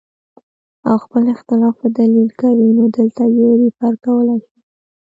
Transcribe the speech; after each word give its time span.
او 0.87 0.93
خپل 1.03 1.23
اختلاف 1.33 1.73
پۀ 1.81 1.87
دليل 1.97 2.29
کوي 2.41 2.67
نو 2.75 2.83
دلته 2.97 3.23
ئې 3.35 3.47
ريفر 3.61 3.93
کولے 4.05 4.35
شئ 4.43 4.51